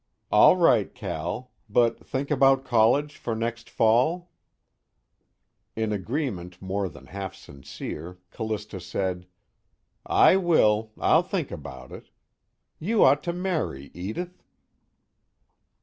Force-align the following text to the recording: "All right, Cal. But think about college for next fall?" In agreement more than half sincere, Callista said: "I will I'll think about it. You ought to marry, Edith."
"All 0.31 0.57
right, 0.57 0.91
Cal. 0.95 1.51
But 1.69 2.03
think 2.03 2.31
about 2.31 2.65
college 2.65 3.17
for 3.17 3.35
next 3.35 3.69
fall?" 3.69 4.31
In 5.75 5.91
agreement 5.91 6.59
more 6.59 6.89
than 6.89 7.05
half 7.05 7.35
sincere, 7.35 8.17
Callista 8.31 8.79
said: 8.79 9.27
"I 10.03 10.37
will 10.37 10.91
I'll 10.97 11.21
think 11.21 11.51
about 11.51 11.91
it. 11.91 12.09
You 12.79 13.03
ought 13.03 13.21
to 13.25 13.31
marry, 13.33 13.91
Edith." 13.93 14.41